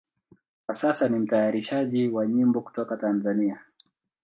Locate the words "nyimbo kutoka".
2.27-2.97